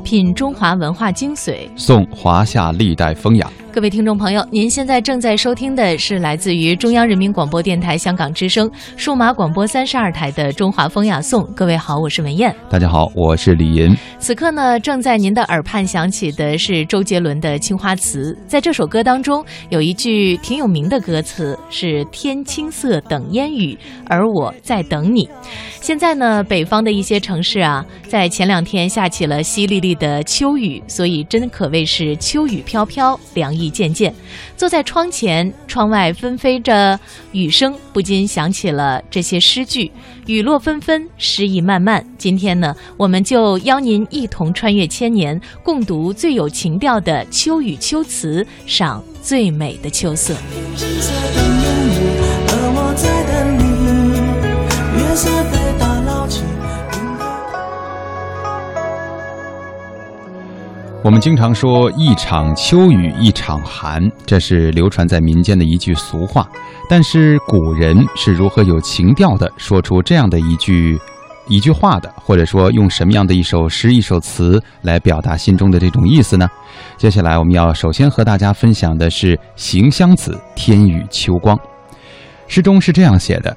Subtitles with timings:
[0.00, 3.50] 品中华文化精髓，颂华夏历代风雅。
[3.72, 11.44] 各位听众朋友，您现在正在收听的是来自于中央人民广播电台香港之声数码广播三十二台的《中华风雅颂》。
[11.54, 12.54] 各位好，我是文燕。
[12.68, 13.96] 大家好，我是李银。
[14.18, 18.32] 此刻呢，正在您的耳畔响起的是周杰伦的《青花瓷》。
[18.48, 23.78] 在这首歌当中，有一句挺有名的歌词是“天青色等烟雨，
[24.08, 25.28] 而我在等你”。
[25.80, 34.14] 现在呢，北方的一些城市啊，在前两天下起了淅沥沥的秋雨，所以真可谓是秋雨飘飘，凉意渐渐。
[34.56, 36.98] 坐在窗前，窗外纷飞着
[37.32, 39.90] 雨声，不禁想起了这些诗句
[40.26, 50.34] ：“雨落纷纷，诗意漫漫。”今天呢，我们就邀您一同穿越千年，共读最有情调的秋雨秋词，赏最美的秋色。
[61.02, 66.46] 我们经常说“一场秋雨一场寒”，这是流传在民间的一句俗话。
[66.90, 70.98] 但是古人是如何有情调的说出这样的一句
[71.48, 72.12] 一句话的？
[72.16, 76.46] 或者说用什么样的一首诗、一首词来表达心中的这种意思呢？
[76.98, 81.56] 接下来我们要首先和大家分享的是《行香子·天雨秋光》。
[82.46, 83.56] 诗中是这样写的：“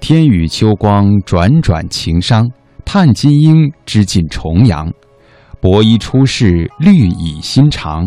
[0.00, 2.46] 天雨秋光，转转情伤，
[2.84, 4.92] 叹金鹰知尽重阳。”
[5.64, 8.06] 薄衣出世，绿蚁新长。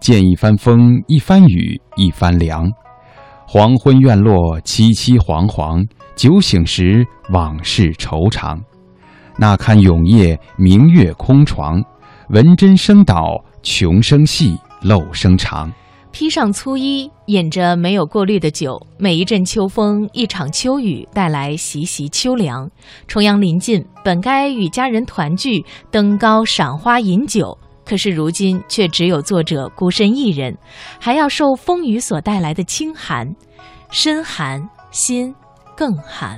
[0.00, 2.68] 见一番风，一番雨，一番凉。
[3.46, 5.86] 黄昏院落，凄凄惶惶。
[6.16, 8.58] 酒醒时，往事惆怅。
[9.36, 11.80] 那堪永夜，明月空床。
[12.30, 15.72] 闻砧声倒，穷声细，漏声长。
[16.18, 18.76] 披上粗衣，饮着没有过滤的酒。
[18.98, 22.68] 每一阵秋风，一场秋雨，带来习习秋凉。
[23.06, 30.58] 重阳临近，本该与家人团聚，登高赏花饮酒，可是如今却只有作者孤身一人，
[30.98, 33.32] 还要受风雨所带来的清寒，
[33.88, 35.32] 身寒心
[35.76, 36.36] 更寒。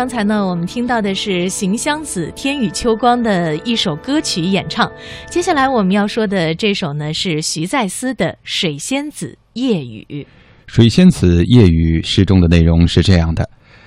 [0.00, 4.90] 刚才呢，我们听到的是邢湘子《天宇秋光》的一首歌曲演唱。
[5.28, 10.06] 接下来我们要说的这首呢，是徐再思的《水仙子·夜雨》。
[10.66, 13.46] 《水仙子·夜雨》诗中的内容是这样的：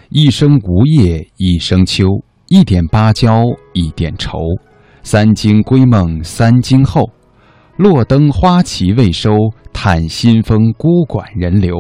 [0.10, 2.06] 一生无叶一生秋，
[2.48, 3.42] 一点芭蕉
[3.74, 4.38] 一点愁。
[5.02, 7.10] 三更归梦三更后，
[7.76, 9.32] 落灯花期未收，
[9.74, 11.74] 叹新风孤馆人流。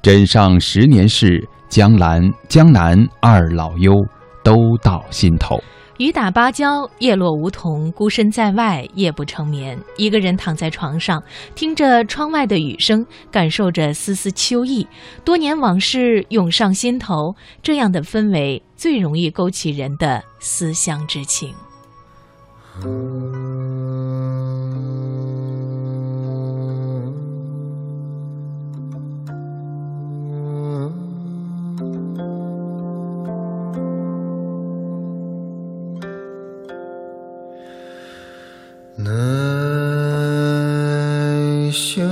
[0.00, 1.46] 枕上十年事。
[1.70, 3.94] 江南，江南二老忧，
[4.42, 5.56] 都到心头。
[5.98, 9.78] 雨打芭蕉，叶落梧桐，孤身在外，夜不成眠。
[9.96, 11.22] 一个人躺在床上，
[11.54, 14.88] 听着窗外的雨声，感受着丝丝秋意。
[15.24, 21.54] 多年往事涌上心头，这样的氛围最容易勾起人的思乡之情。
[39.02, 39.10] 难
[41.72, 42.02] 消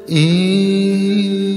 [0.07, 1.56] Mm-hmm.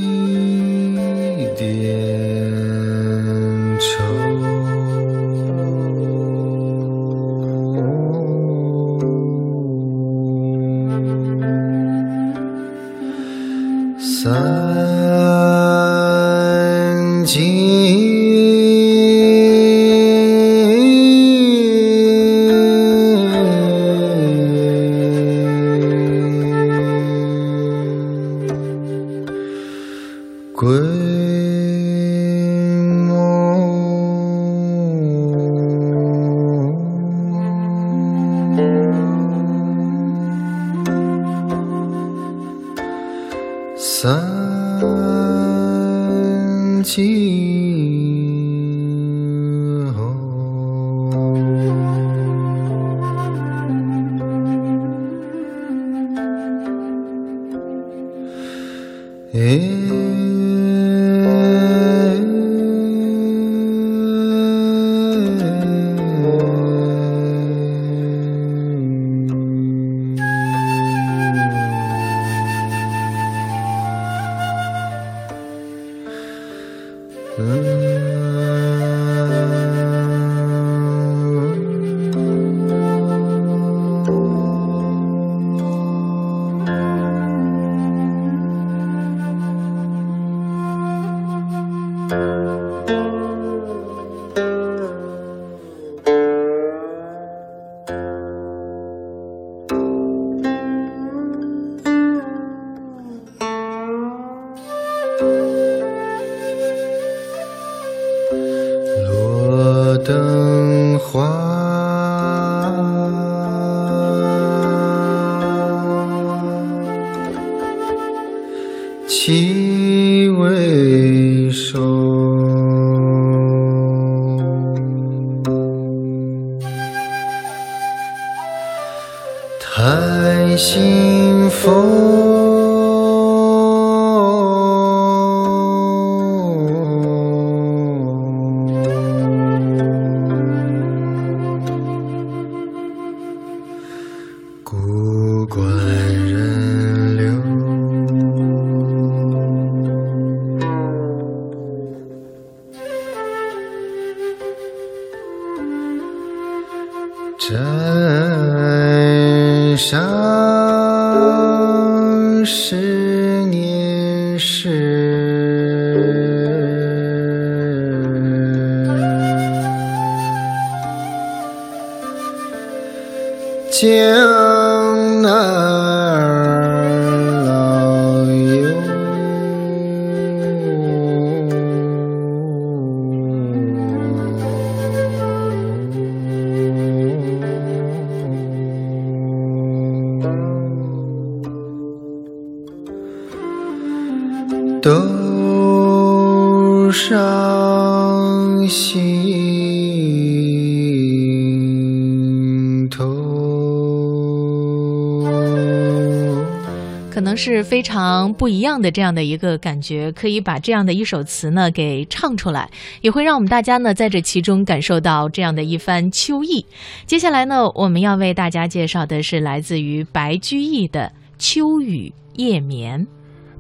[207.31, 212.69] 能是非常不一样的这样的一个感觉，可以把这样的一首词呢给唱出来，
[213.03, 216.67] 也会让我们大家呢在这其中感受到这样的一番秋意。
[217.07, 221.03] 接下来呢，我们要为大家介绍的是来自于白居易的
[221.39, 223.01] 《秋雨夜眠》。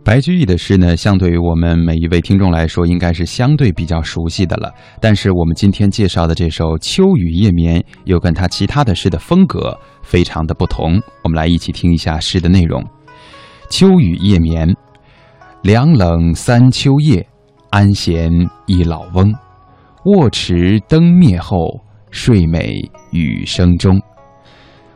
[0.02, 4.68] 白居易的诗呢，相对于我们每一位听众来说，应该是相对比较熟悉的了。
[5.00, 11.00] 但是我们今天介绍的这首《秋雨夜眠》，又跟他其他的诗的风格非常的不同。
[11.22, 12.82] 我们来一起听一下诗的内容：
[13.70, 14.68] 秋雨夜眠，
[15.62, 17.24] 凉冷三秋夜，
[17.70, 18.28] 安闲
[18.66, 19.32] 一老翁。
[20.06, 22.74] 卧持灯灭后，睡美
[23.12, 23.98] 雨声中。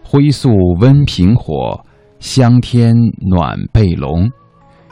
[0.03, 0.51] 灰素
[0.81, 1.81] 温平火，
[2.19, 2.93] 香天
[3.31, 4.29] 暖被笼。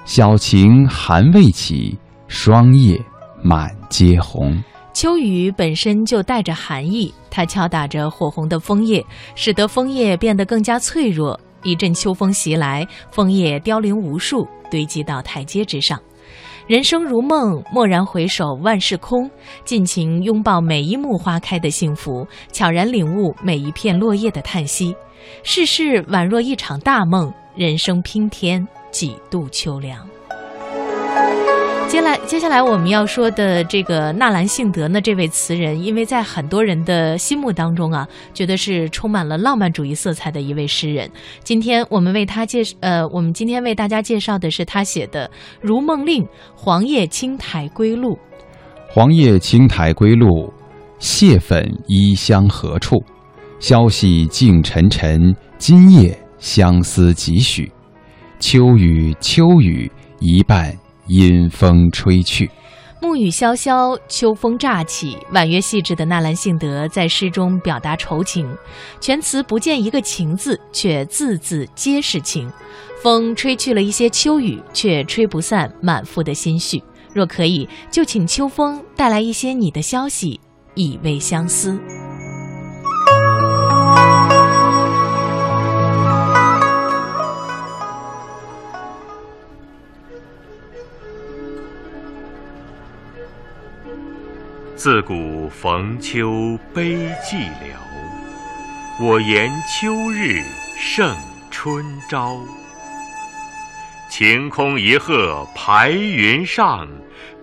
[0.05, 1.99] 小晴寒未起，
[2.29, 2.97] 霜叶
[3.43, 4.57] 满阶红。
[4.93, 11.39] 秋雨本身就带着寒意，它敲打着火红的枫叶，使得枫叶变得更加脆弱。
[11.63, 16.01] 一阵秋风袭来，枫叶凋零无数，堆积到台阶之上。
[16.67, 19.31] 人生如梦，蓦然回首，万事空。
[19.65, 24.95] 尽情拥抱每一幕花开的幸福，悄然领悟每一片落叶的叹息。
[25.43, 28.67] 世事宛若一场大梦，人生拼天。
[28.93, 30.07] 几度秋凉。
[32.03, 41.09] 来，接下来我们要说的这个纳兰性德呢，这位词人，因为在很多人的心目当中啊，觉得是充满了浪漫主义色彩的一位诗人。
[41.45, 45.29] 今天我们为他介，呃，我们今天为大家介绍的是他写的
[45.61, 46.25] 《如梦令·
[46.57, 48.15] 黄叶青苔归路》。
[48.89, 50.53] 黄叶青苔归路，
[50.99, 53.03] 蟹粉衣香何处？
[53.61, 57.71] 消息静沉沉，今夜相思几许？
[58.41, 62.51] 秋雨，秋雨，一半阴风吹去。
[63.01, 65.19] 暮雨潇潇，秋风乍起。
[65.33, 68.49] 婉约细致的纳兰性德在诗中表达愁情，
[69.01, 72.49] 全词不见一个情字，却字字皆是情。
[73.03, 76.81] 风吹去了一些秋雨，却吹不散满腹的心绪。
[77.13, 80.39] 若可以，就请秋风带来一些你的消息，
[80.75, 81.77] 以慰相思。
[94.83, 97.79] 自古逢秋悲寂寥，
[99.01, 100.43] 我言秋日
[100.77, 101.17] 胜
[101.53, 102.37] 春朝。
[104.11, 106.89] 晴空一鹤排云上，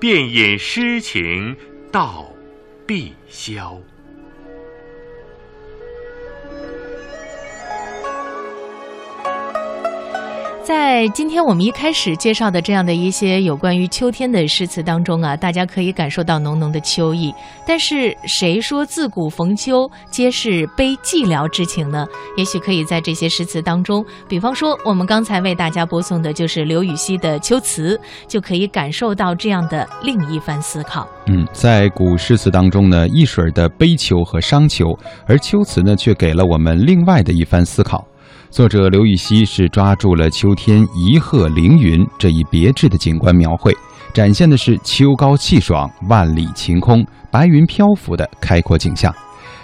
[0.01, 1.55] 便引诗情
[1.93, 2.25] 到
[2.86, 3.79] 碧霄。
[10.70, 17.34] 在今天我们一开始介绍的这样的一些有关于秋天的诗词当中啊，大家可以感受到浓浓的秋意。
[17.66, 22.06] 但是谁说自古逢秋皆是悲寂寥之情呢？
[22.38, 27.98] 也许可以在这些诗词当中，比方说我们刚才为大家播送的就是刘禹锡的《秋词》，
[28.28, 31.10] 就可以感受到这样的另一番思考。
[31.26, 34.86] 嗯，在古诗词当中呢，一水的悲秋和伤秋，
[35.26, 38.06] 而秋词呢，却给了我们另外的一番思考。
[38.51, 43.75] 作者刘禹锡是抓住了秋天一鹤凌云这一别致的景观描绘，
[44.12, 49.13] 展现的是秋高气爽、万里晴空、白云漂浮的开阔景象。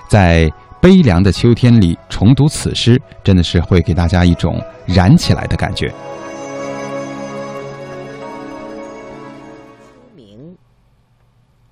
[0.08, 0.50] 在
[0.80, 5.92] 悲凉的秋天里重读此诗，真的是会给大家一种燃起来的感觉。
[10.16, 10.56] 明，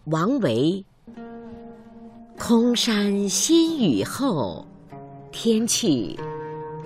[0.06, 0.84] 王维。
[2.40, 4.66] 空山新雨后，
[5.32, 6.20] 天气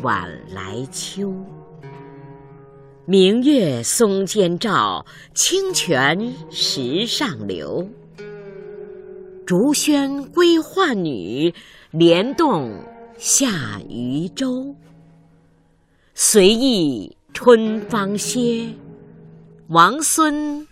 [0.01, 1.33] 晚来秋。
[3.05, 7.87] 明月松间照，清泉石上流。
[9.45, 11.53] 竹喧归浣女，
[11.91, 12.71] 莲动
[13.17, 14.75] 下渔舟。
[16.13, 18.67] 随意春芳歇，
[19.69, 20.67] 王孙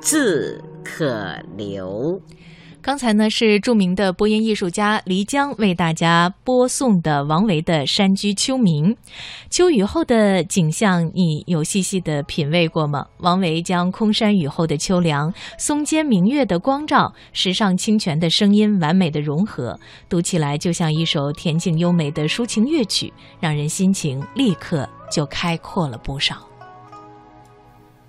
[0.00, 2.20] 自可留。
[2.82, 8.94] 刚才呢是著名的播音艺术家黎江为大家播送的王维的《山居秋暝》。
[9.50, 13.06] 秋雨后的景象，你有细细的品味过吗？
[13.18, 26.48] 王维将空山雨后的秋凉、松间明月的光照、石上清泉的声音完美的融合，读起来就像一首恬静优美的抒情乐曲，让人心情立刻就开阔了不少。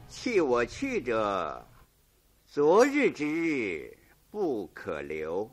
[0.07, 1.67] 弃我去者，
[2.47, 3.97] 昨日之日。
[4.31, 5.51] 不可留，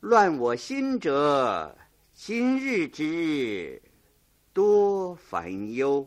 [0.00, 1.74] 乱我心者，
[2.12, 3.80] 今日之日
[4.52, 6.06] 多烦忧。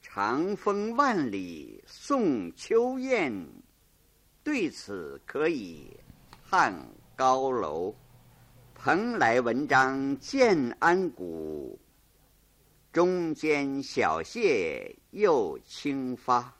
[0.00, 3.46] 长风万里送秋雁，
[4.42, 5.94] 对此可以
[6.42, 6.74] 汉
[7.14, 7.94] 高楼。
[8.74, 11.78] 蓬莱文章建安骨，
[12.90, 16.50] 中间小谢又清发。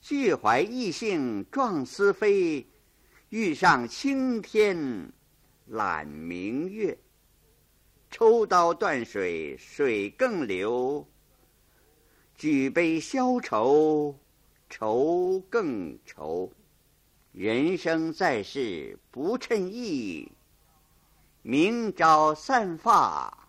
[0.00, 2.66] 俱怀逸兴壮思飞。
[3.32, 5.10] 欲上青天
[5.68, 6.98] 揽明月，
[8.10, 11.08] 抽刀断水水更流。
[12.34, 14.14] 举杯消愁
[14.68, 16.52] 愁更愁，
[17.32, 20.30] 人生在世不称意。
[21.40, 23.48] 明朝散发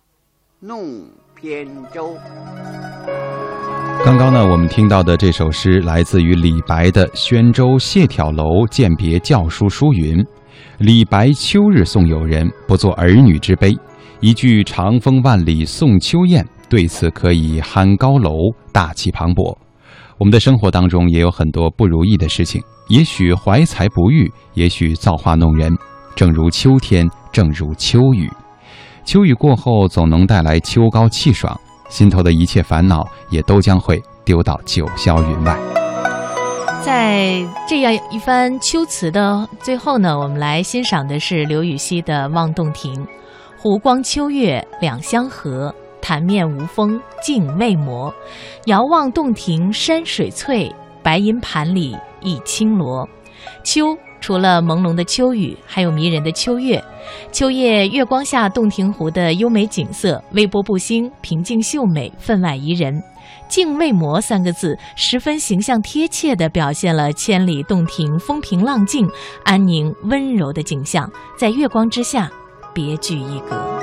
[0.61, 2.17] 弄扁舟。
[4.03, 10.17] 刚刚呢，我们听到的这首诗来自于李白的《宣州谢眺楼饯别教书书云》
[10.77, 13.73] ：“李白秋日送友人，不作儿女之悲。
[14.19, 18.35] 一句长风万里送秋雁，对此可以酣高楼，
[18.73, 19.55] 大气磅礴。”
[20.19, 25.73] 我们的生活当中也有很多不如意的事情，也许怀才不遇，也许造化弄人。
[26.13, 28.29] 正如秋天，正如秋雨，
[29.05, 31.57] 秋雨过后总能带来秋高气爽。
[31.93, 35.55] 心头的一切烦恼也都将会丢到九霄云外。
[36.81, 42.91] 在这样一番秋词的最后呢，我们来欣赏的是刘禹锡的《望洞庭》：
[43.59, 48.11] 湖光秋月两相和，潭面无风镜未磨。
[48.65, 53.07] 遥望洞庭山水翠，白银盘里一青螺。
[53.63, 53.95] 秋。
[54.23, 56.81] 除了朦胧的秋雨，还有迷人的秋月。
[57.33, 63.03] 秋夜月光下，洞庭湖的优美景色，微波不兴，平静秀美，分外宜人。
[63.49, 69.05] 静未磨三个字，十分形象贴切地表现了千里洞庭风平浪静、
[69.43, 72.31] 安宁温柔的景象，在月光之下，
[72.73, 73.82] 别具一格。